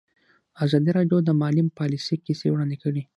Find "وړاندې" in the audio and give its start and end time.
2.51-2.77